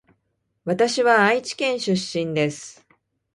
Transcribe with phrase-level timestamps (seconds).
[0.65, 1.93] わたしは愛知県出
[2.25, 2.83] 身です